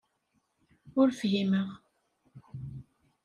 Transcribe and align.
Ur 0.99 1.09
fhimeɣ. 1.19 1.67